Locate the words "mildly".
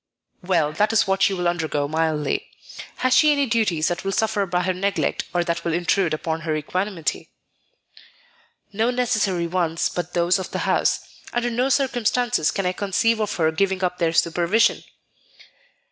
1.87-2.47